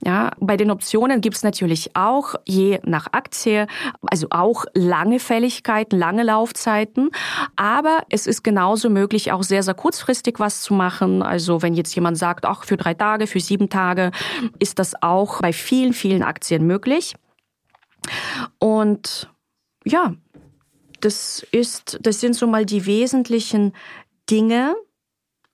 Ja, 0.06 0.32
bei 0.38 0.58
den 0.58 0.70
Optionen 0.70 1.22
gibt 1.22 1.36
es 1.36 1.42
natürlich 1.42 1.96
auch 1.96 2.34
je 2.44 2.78
nach 2.84 3.06
Aktie, 3.12 3.66
also 4.02 4.26
auch 4.28 4.66
lange 4.74 5.18
Fälligkeiten, 5.18 5.98
lange 5.98 6.24
Laufzeiten. 6.24 7.10
Aber 7.56 8.02
es 8.10 8.26
ist 8.26 8.44
genauso 8.44 8.90
möglich, 8.90 9.32
auch 9.32 9.42
sehr, 9.42 9.62
sehr 9.62 9.72
kurzfristig 9.72 10.38
was 10.38 10.60
zu 10.60 10.74
machen. 10.74 11.22
Also 11.22 11.62
wenn 11.62 11.72
jetzt 11.72 11.94
jemand 11.94 12.18
sagt, 12.18 12.44
ach, 12.44 12.64
für 12.64 12.76
drei 12.76 12.92
Tage, 12.92 13.26
für 13.26 13.40
sieben 13.40 13.70
Tage, 13.70 14.10
ist 14.58 14.78
das 14.78 14.92
auch 15.02 15.40
bei 15.40 15.54
vielen, 15.54 15.94
vielen 15.94 16.22
Aktien 16.22 16.66
möglich. 16.66 17.14
Und 18.58 19.30
ja, 19.86 20.14
das 21.00 21.46
ist, 21.50 21.98
das 22.02 22.20
sind 22.20 22.34
so 22.34 22.46
mal 22.46 22.66
die 22.66 22.84
wesentlichen 22.84 23.72
Dinge, 24.30 24.74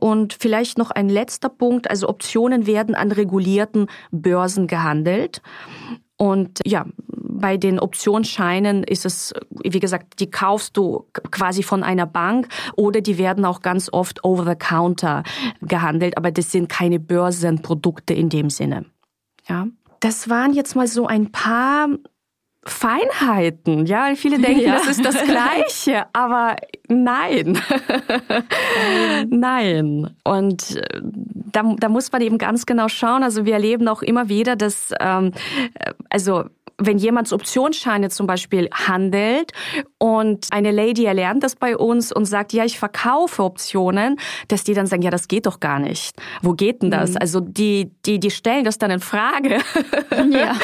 und 0.00 0.36
vielleicht 0.38 0.78
noch 0.78 0.90
ein 0.90 1.08
letzter 1.08 1.48
Punkt. 1.48 1.90
Also 1.90 2.08
Optionen 2.08 2.66
werden 2.66 2.94
an 2.94 3.12
regulierten 3.12 3.86
Börsen 4.10 4.66
gehandelt. 4.66 5.42
Und 6.16 6.60
ja, 6.66 6.84
bei 7.06 7.56
den 7.56 7.78
Optionsscheinen 7.78 8.84
ist 8.84 9.06
es, 9.06 9.32
wie 9.62 9.80
gesagt, 9.80 10.20
die 10.20 10.30
kaufst 10.30 10.76
du 10.76 11.06
quasi 11.30 11.62
von 11.62 11.82
einer 11.82 12.04
Bank 12.04 12.48
oder 12.76 13.00
die 13.00 13.16
werden 13.16 13.46
auch 13.46 13.62
ganz 13.62 13.90
oft 13.90 14.22
over 14.24 14.44
the 14.44 14.56
counter 14.56 15.22
gehandelt, 15.62 16.18
aber 16.18 16.30
das 16.30 16.52
sind 16.52 16.68
keine 16.68 17.00
Börsenprodukte 17.00 18.12
in 18.12 18.28
dem 18.28 18.50
Sinne. 18.50 18.84
Ja. 19.48 19.68
Das 20.00 20.28
waren 20.28 20.52
jetzt 20.52 20.76
mal 20.76 20.86
so 20.86 21.06
ein 21.06 21.32
paar 21.32 21.88
Feinheiten. 22.64 23.86
Ja, 23.86 24.14
viele 24.14 24.38
denken, 24.40 24.60
ja. 24.62 24.74
das 24.74 24.86
ist 24.86 25.04
das 25.04 25.22
Gleiche, 25.24 26.06
aber 26.12 26.56
nein. 26.88 27.58
nein. 29.28 30.10
Und 30.24 30.76
äh, 30.76 31.00
da, 31.02 31.74
da 31.78 31.88
muss 31.88 32.12
man 32.12 32.22
eben 32.22 32.38
ganz 32.38 32.66
genau 32.66 32.88
schauen. 32.88 33.22
Also 33.22 33.44
wir 33.44 33.54
erleben 33.54 33.88
auch 33.88 34.02
immer 34.02 34.28
wieder, 34.28 34.56
dass, 34.56 34.92
ähm, 35.00 35.32
also 36.10 36.44
wenn 36.80 36.98
jemand 36.98 37.32
Optionsscheine 37.32 38.08
zum 38.08 38.26
Beispiel 38.26 38.68
handelt 38.72 39.52
und 39.98 40.48
eine 40.50 40.72
Lady 40.72 41.04
erlernt 41.04 41.42
das 41.42 41.54
bei 41.54 41.76
uns 41.76 42.10
und 42.10 42.24
sagt, 42.24 42.52
ja, 42.52 42.64
ich 42.64 42.78
verkaufe 42.78 43.42
Optionen, 43.44 44.16
dass 44.48 44.64
die 44.64 44.74
dann 44.74 44.86
sagen, 44.86 45.02
ja, 45.02 45.10
das 45.10 45.28
geht 45.28 45.46
doch 45.46 45.60
gar 45.60 45.78
nicht. 45.78 46.16
Wo 46.42 46.54
geht 46.54 46.82
denn 46.82 46.90
das? 46.90 47.10
Mhm. 47.10 47.16
Also 47.20 47.40
die, 47.40 47.92
die, 48.06 48.18
die 48.18 48.30
stellen 48.30 48.64
das 48.64 48.78
dann 48.78 48.90
in 48.90 49.00
Frage. 49.00 49.60
Ja. 50.30 50.54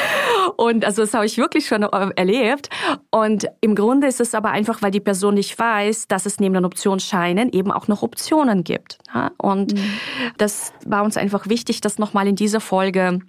Und 0.55 0.85
also 0.85 1.01
das 1.01 1.13
habe 1.13 1.25
ich 1.25 1.37
wirklich 1.37 1.67
schon 1.67 1.83
äh, 1.83 2.09
erlebt. 2.15 2.69
Und 3.11 3.47
im 3.61 3.75
Grunde 3.75 4.07
ist 4.07 4.21
es 4.21 4.33
aber 4.33 4.51
einfach, 4.51 4.81
weil 4.81 4.91
die 4.91 4.99
Person 4.99 5.33
nicht 5.33 5.57
weiß, 5.57 6.07
dass 6.07 6.25
es 6.25 6.39
neben 6.39 6.53
den 6.53 6.65
Optionsscheinen 6.65 7.49
eben 7.51 7.71
auch 7.71 7.87
noch 7.87 8.01
Optionen 8.01 8.63
gibt. 8.63 8.97
Und 9.37 9.73
mhm. 9.73 9.93
das 10.37 10.73
war 10.85 11.03
uns 11.03 11.17
einfach 11.17 11.49
wichtig, 11.49 11.81
das 11.81 11.97
nochmal 11.97 12.27
in 12.27 12.35
dieser 12.35 12.59
Folge 12.59 13.19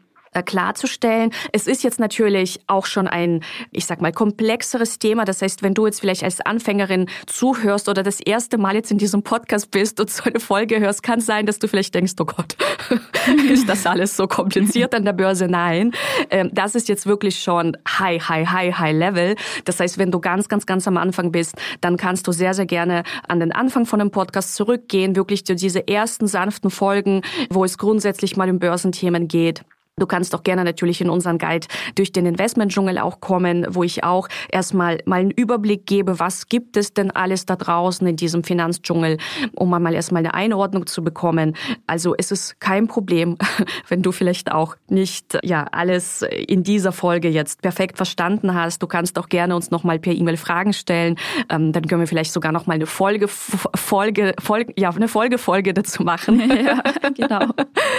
klarzustellen. 0.45 1.31
Es 1.53 1.67
ist 1.67 1.83
jetzt 1.83 2.01
natürlich 2.01 2.61
auch 2.67 2.87
schon 2.87 3.09
ein, 3.09 3.43
ich 3.71 3.87
sag 3.87 4.01
mal, 4.01 4.13
komplexeres 4.13 4.99
Thema. 4.99 5.25
Das 5.25 5.43
heißt, 5.43 5.63
wenn 5.63 5.75
du 5.75 5.87
jetzt 5.87 6.01
vielleicht 6.01 6.25
als 6.25 6.41
Anfängerin 6.41 7.07
zuhörst 7.27 7.89
oder 7.89 8.03
das 8.03 8.21
erste 8.21 8.59
Mal 8.59 8.75
jetzt 8.75 8.91
in 8.91 8.99
diesem 8.99 9.23
Podcast 9.23 9.71
bist 9.71 10.01
und 10.01 10.11
so 10.11 10.25
eine 10.25 10.41
Folge 10.41 10.81
hörst, 10.81 11.03
kann 11.03 11.21
sein, 11.21 11.47
dass 11.47 11.59
du 11.59 11.69
vielleicht 11.69 11.95
denkst, 11.95 12.15
oh 12.21 12.25
Gott, 12.25 12.57
ist 13.51 13.69
das 13.69 13.87
alles 13.87 14.17
so 14.17 14.27
kompliziert 14.27 14.95
an 14.95 15.05
der 15.05 15.13
Börse? 15.13 15.47
Nein. 15.49 15.93
Ähm, 16.31 16.51
das 16.53 16.75
ist 16.75 16.89
jetzt 16.89 17.07
wirklich 17.07 17.41
schon 17.41 17.77
high, 17.87 18.23
high, 18.29 18.49
high, 18.49 18.75
high 18.75 18.97
level. 18.97 19.37
Das 19.65 19.81
heißt, 19.81 19.99
wenn 19.99 20.11
du 20.11 20.21
ganz, 20.21 20.49
ganz, 20.49 20.67
ganz 20.67 20.87
am 20.89 20.97
Anfang 20.97 21.33
bist, 21.33 21.55
dann 21.81 21.97
kannst 21.97 22.27
du 22.27 22.33
sehr, 22.33 22.55
sehr 22.55 22.67
gerne 22.67 23.03
an 23.27 23.41
den 23.41 23.53
Anfang 23.53 23.87
von 23.87 23.99
dem 23.99 24.11
Podcast 24.11 24.55
zurückgehen, 24.55 25.17
wirklich 25.17 25.45
diese 25.45 25.87
ersten 25.89 26.27
sanften 26.27 26.71
Folgen, 26.71 27.23
wo 27.51 27.65
es 27.65 27.79
grundsätzlich 27.79 28.37
mal 28.37 28.51
um 28.51 28.59
Börsenthemen 28.59 29.29
geht. 29.29 29.65
Du 29.99 30.07
kannst 30.07 30.35
auch 30.35 30.43
gerne 30.43 30.65
natürlich 30.65 31.01
in 31.01 31.11
unseren 31.11 31.39
Guide 31.39 31.67
durch 31.95 32.13
den 32.13 32.27
Investmentdschungel 32.27 32.99
auch 32.99 33.21
kommen, 33.21 33.67
wo 33.71 33.83
ich 33.83 34.05
auch 34.05 34.29
erstmal 34.51 34.99
mal 35.05 35.21
einen 35.21 35.31
Überblick 35.31 35.87
gebe, 35.87 36.19
was 36.19 36.49
gibt 36.49 36.77
es 36.77 36.95
denn 36.95 37.11
alles 37.11 37.47
da 37.47 37.57
draußen 37.57 38.07
in 38.07 38.17
diesem 38.17 38.45
Finanzdschungel, 38.45 39.19
um 39.55 39.71
mal 39.71 39.95
erstmal 39.95 40.21
eine 40.21 40.35
Einordnung 40.35 40.87
zu 40.87 41.03
bekommen. 41.03 41.55
Also 41.87 42.15
es 42.17 42.31
ist 42.31 42.61
kein 42.61 42.89
Problem, 42.89 43.37
wenn 43.89 44.03
du 44.03 44.13
vielleicht 44.13 44.53
auch 44.53 44.77
nicht 44.89 45.39
ja 45.45 45.65
alles 45.73 46.23
in 46.23 46.63
dieser 46.63 46.93
Folge 46.93 47.29
jetzt 47.29 47.63
perfekt 47.63 47.97
verstanden 47.97 48.55
hast. 48.55 48.83
Du 48.83 48.87
kannst 48.87 49.19
auch 49.19 49.29
gerne 49.29 49.55
uns 49.55 49.71
nochmal 49.71 49.99
per 49.99 50.13
E-Mail 50.13 50.37
Fragen 50.37 50.73
stellen. 50.73 51.17
Ähm, 51.49 51.73
dann 51.73 51.87
können 51.87 52.01
wir 52.01 52.07
vielleicht 52.07 52.33
sogar 52.33 52.53
nochmal 52.53 52.77
eine 52.77 52.87
Folge, 52.87 53.29
Folge, 53.29 54.35
Folge, 54.41 54.73
ja, 54.77 54.91
eine 54.91 55.09
Folge, 55.09 55.39
Folge 55.39 55.75
dazu 55.75 56.03
machen. 56.03 56.43
Ja, 56.59 56.83
genau. 57.15 57.47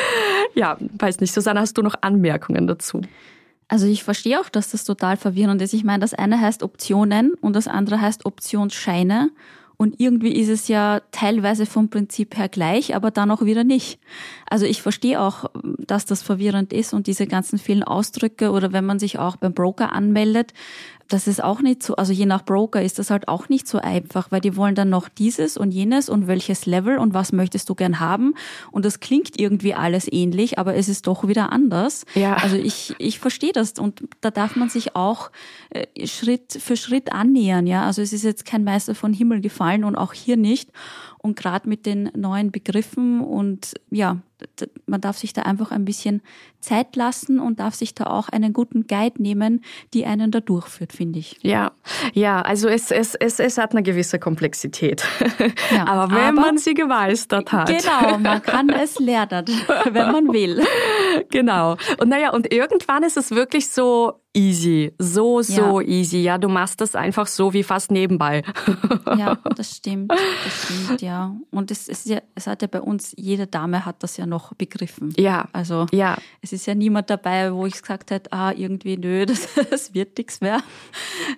ja, 0.54 0.78
weiß 0.98 1.20
nicht, 1.22 1.34
Susanne, 1.34 1.62
hast 1.62 1.78
du 1.78 1.82
noch 1.82 1.89
noch 1.90 2.02
Anmerkungen 2.02 2.68
dazu? 2.68 3.02
Also 3.68 3.86
ich 3.86 4.04
verstehe 4.04 4.40
auch, 4.40 4.50
dass 4.50 4.72
das 4.72 4.84
total 4.84 5.18
verwirrend 5.18 5.62
ist. 5.62 5.74
Ich 5.74 5.84
meine, 5.84 6.00
das 6.00 6.14
eine 6.14 6.42
heißt 6.42 6.64
Optionen 6.64 7.34
und 7.42 7.56
das 7.56 7.68
andere 7.68 8.02
heißt 8.02 8.26
Optionsscheine. 8.26 9.30
Und 9.78 9.96
irgendwie 10.00 10.34
ist 10.34 10.50
es 10.50 10.68
ja 10.68 11.02
teilweise 11.12 11.66
vom 11.66 11.90
Prinzip 11.90 12.38
her 12.38 12.50
gleich, 12.50 12.96
aber 12.96 13.12
dann 13.12 13.32
auch 13.32 13.46
wieder 13.46 13.64
nicht. 13.64 14.00
Also 14.50 14.66
ich 14.66 14.82
verstehe 14.82 15.22
auch, 15.22 15.46
dass 15.64 16.06
das 16.06 16.22
verwirrend 16.22 16.74
ist 16.74 16.94
und 16.94 17.08
diese 17.08 17.28
ganzen 17.28 17.58
vielen 17.60 17.84
Ausdrücke 17.84 18.52
oder 18.52 18.74
wenn 18.74 18.86
man 18.86 19.00
sich 19.00 19.20
auch 19.20 19.38
beim 19.38 19.54
Broker 19.54 19.94
anmeldet, 19.94 20.52
das 21.10 21.28
ist 21.28 21.44
auch 21.44 21.62
nicht 21.62 21.82
so, 21.82 21.96
also 21.96 22.14
je 22.14 22.28
nach 22.28 22.46
Broker 22.46 22.82
ist 22.82 23.00
das 23.00 23.10
halt 23.10 23.28
auch 23.28 23.50
nicht 23.50 23.68
so 23.68 23.80
einfach, 23.80 24.32
weil 24.32 24.42
die 24.42 24.56
wollen 24.56 24.76
dann 24.76 24.90
noch 24.90 25.10
dieses 25.10 25.58
und 25.58 25.72
jenes 25.72 26.08
und 26.08 26.28
welches 26.28 26.68
Level 26.68 27.00
und 27.00 27.16
was 27.16 27.32
möchtest 27.32 27.68
du 27.70 27.76
gern 27.76 28.00
haben. 28.00 28.36
Und 28.72 28.86
das 28.86 29.00
klingt 29.00 29.40
irgendwie 29.40 29.74
alles 29.74 30.12
ähnlich, 30.12 30.60
aber 30.60 30.76
es 30.76 30.88
ist 30.88 31.08
doch 31.08 31.28
wieder 31.28 31.52
anders. 31.52 32.06
Ja. 32.14 32.36
Also 32.36 32.56
ich, 32.56 32.96
ich 33.00 33.20
verstehe 33.20 33.52
das 33.52 33.74
und 33.74 34.04
da 34.22 34.30
darf 34.30 34.56
man 34.56 34.70
sich 34.70 34.96
auch 34.96 35.32
äh, 35.72 36.08
Schritt 36.08 36.54
für 36.62 36.78
Schritt 36.78 37.12
annähern, 37.12 37.66
ja. 37.66 37.86
Also 37.86 38.04
es 38.04 38.14
ist 38.14 38.24
jetzt 38.24 38.46
kein 38.46 38.64
Meister 38.64 38.94
von 38.94 39.12
Himmel 39.12 39.42
gefallen 39.42 39.84
und 39.84 39.96
auch 39.96 40.14
hier 40.14 40.38
nicht. 40.38 40.70
Und 41.22 41.36
gerade 41.36 41.68
mit 41.68 41.86
den 41.86 42.12
neuen 42.16 42.52
Begriffen 42.52 43.22
und 43.22 43.74
ja, 43.92 44.20
man 44.86 45.02
darf 45.02 45.18
sich 45.18 45.34
da 45.34 45.42
einfach 45.44 45.72
ein 45.72 45.86
bisschen 45.86 46.22
Zeit 46.62 46.96
lassen 46.96 47.40
und 47.40 47.60
darf 47.60 47.76
sich 47.76 47.94
da 47.94 48.06
auch 48.06 48.30
einen 48.30 48.54
guten 48.54 48.88
Guide 48.88 49.22
nehmen, 49.22 49.64
die 49.94 50.06
einen 50.06 50.32
da 50.32 50.40
durchführt, 50.40 50.94
finde 50.94 51.20
ich. 51.20 51.38
Ja, 51.42 51.72
ja, 52.14 52.42
also 52.42 52.68
es, 52.68 52.92
es, 52.92 53.16
es, 53.16 53.40
es 53.40 53.58
hat 53.58 53.72
eine 53.72 53.84
gewisse 53.84 54.20
Komplexität. 54.20 55.06
Ja, 55.72 55.86
aber 55.86 56.16
wenn 56.16 56.38
aber, 56.38 56.42
man 56.42 56.58
sie 56.58 56.74
gemeistert 56.74 57.52
hat. 57.52 57.68
Genau, 57.68 58.18
man 58.18 58.42
kann 58.42 58.70
es 58.70 58.98
lernen, 59.00 59.46
wenn 59.92 60.12
man 60.12 60.34
will. 60.34 60.64
Genau. 61.32 61.76
Und 62.00 62.10
naja, 62.10 62.32
und 62.32 62.52
irgendwann 62.52 63.04
ist 63.04 63.18
es 63.18 63.32
wirklich 63.32 63.70
so, 63.70 64.22
easy, 64.34 64.94
so, 65.00 65.42
so 65.42 65.80
ja. 65.80 65.88
easy. 65.88 66.18
Ja, 66.18 66.38
du 66.38 66.50
machst 66.50 66.82
das 66.82 66.96
einfach 66.96 67.28
so 67.28 67.54
wie 67.54 67.64
fast 67.64 67.92
nebenbei. 67.92 68.44
Ja, 69.18 69.38
das 69.56 69.76
stimmt, 69.76 70.12
das 70.12 70.64
stimmt, 70.64 71.02
ja. 71.02 71.36
Und 71.50 71.72
es 71.72 71.88
ist 71.88 72.06
ja, 72.06 72.22
es 72.36 72.46
hat 72.46 72.62
ja 72.62 72.68
bei 72.68 72.80
uns, 72.80 73.14
jede 73.18 73.48
Dame 73.48 73.86
hat 73.86 74.04
das 74.04 74.18
ja 74.18 74.28
noch 74.28 74.54
begriffen. 74.54 75.14
Ja. 75.18 75.48
Also, 75.52 75.88
ja. 75.92 76.18
es 76.42 76.54
ist 76.54 76.68
ja 76.68 76.76
niemand 76.76 77.10
dabei, 77.10 77.52
wo 77.52 77.66
ich 77.66 77.82
gesagt 77.82 78.12
hätte, 78.12 78.32
ah, 78.32 78.52
irgendwie, 78.56 78.98
nö, 78.98 79.26
das, 79.26 79.50
das 79.70 79.94
wird 79.94 80.18
nichts 80.18 80.42
mehr. 80.42 80.62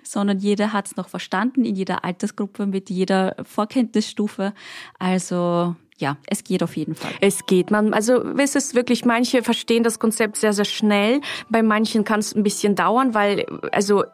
Sondern 0.02 0.38
jeder 0.38 0.72
hat 0.72 0.86
es 0.86 0.96
noch 0.96 1.08
verstanden, 1.08 1.64
in 1.64 1.74
jeder 1.74 2.04
Altersgruppe, 2.04 2.66
mit 2.66 2.90
jeder 2.90 3.36
Vorkenntnisstufe. 3.42 4.52
Also, 4.98 5.74
ja, 6.02 6.18
es 6.26 6.42
geht 6.44 6.62
auf 6.62 6.76
jeden 6.76 6.94
Fall. 6.96 7.12
Es 7.20 7.46
geht. 7.46 7.70
Man, 7.70 7.94
also 7.94 8.22
es 8.36 8.56
ist 8.56 8.74
wirklich, 8.74 9.04
manche 9.04 9.42
verstehen 9.42 9.84
das 9.84 10.00
Konzept 10.00 10.36
sehr, 10.36 10.52
sehr 10.52 10.64
schnell. 10.64 11.20
Bei 11.48 11.62
manchen 11.62 12.04
kann 12.04 12.20
es 12.20 12.34
ein 12.34 12.42
bisschen 12.42 12.74
dauern, 12.74 13.14
weil, 13.14 13.46
also 13.70 14.04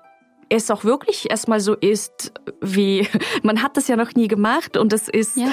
es 0.50 0.70
auch 0.70 0.84
wirklich 0.84 1.30
erstmal 1.30 1.60
so 1.60 1.74
ist, 1.74 2.32
wie 2.60 3.08
man 3.42 3.62
hat 3.62 3.76
das 3.76 3.88
ja 3.88 3.96
noch 3.96 4.14
nie 4.14 4.28
gemacht 4.28 4.76
und 4.76 4.92
es 4.92 5.08
ist 5.08 5.36
ja. 5.36 5.50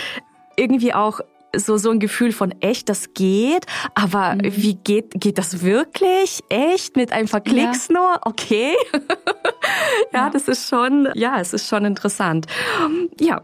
irgendwie 0.58 0.94
auch 0.94 1.22
so 1.56 1.78
so 1.78 1.90
ein 1.90 2.02
Gefühl 2.02 2.34
von 2.34 2.52
echt, 2.60 2.90
das 2.90 3.14
geht, 3.14 3.66
aber 3.94 4.36
mhm. 4.36 4.42
wie 4.58 4.76
geht 4.76 5.12
geht 5.14 5.38
das 5.38 5.64
wirklich? 5.64 6.42
Echt 6.50 6.98
mit 6.98 7.14
ein 7.14 7.30
paar 7.30 7.40
Klicks 7.40 7.88
ja. 7.88 7.94
nur? 7.94 8.20
Okay. 8.24 8.76
ja, 10.12 10.26
ja, 10.26 10.30
das 10.30 10.50
ist 10.50 10.68
schon 10.68 11.08
ja, 11.14 11.40
es 11.40 11.54
ist 11.54 11.70
schon 11.70 11.86
interessant. 11.86 12.48
Ja, 13.22 13.42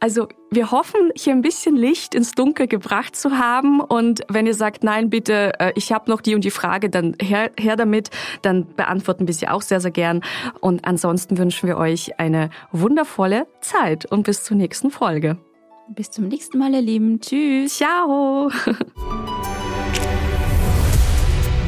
also 0.00 0.28
wir 0.50 0.70
hoffen, 0.70 1.10
hier 1.16 1.32
ein 1.32 1.42
bisschen 1.42 1.76
Licht 1.76 2.14
ins 2.14 2.32
Dunkel 2.32 2.66
gebracht 2.66 3.16
zu 3.16 3.38
haben. 3.38 3.80
Und 3.80 4.22
wenn 4.28 4.46
ihr 4.46 4.54
sagt, 4.54 4.84
nein, 4.84 5.10
bitte, 5.10 5.52
äh, 5.58 5.72
ich 5.74 5.92
habe 5.92 6.10
noch 6.10 6.20
die 6.20 6.34
und 6.34 6.44
die 6.44 6.50
Frage, 6.50 6.90
dann 6.90 7.16
her, 7.20 7.50
her 7.58 7.76
damit. 7.76 8.10
Dann 8.42 8.66
beantworten 8.74 9.26
wir 9.26 9.34
sie 9.34 9.48
auch 9.48 9.62
sehr, 9.62 9.80
sehr 9.80 9.90
gern. 9.90 10.22
Und 10.60 10.84
ansonsten 10.84 11.38
wünschen 11.38 11.68
wir 11.68 11.76
euch 11.76 12.18
eine 12.18 12.50
wundervolle 12.72 13.46
Zeit 13.60 14.06
und 14.06 14.24
bis 14.24 14.44
zur 14.44 14.56
nächsten 14.56 14.90
Folge. 14.90 15.38
Bis 15.88 16.10
zum 16.10 16.28
nächsten 16.28 16.58
Mal, 16.58 16.74
ihr 16.74 16.82
Lieben. 16.82 17.20
Tschüss. 17.20 17.76
Ciao. 17.76 18.50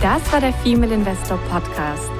Das 0.02 0.33
war 0.33 0.40
der 0.40 0.55
Female 0.55 0.94
Investor 0.94 1.38
Podcast. 1.50 2.19